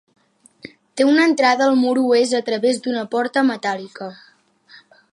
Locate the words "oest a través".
2.05-2.83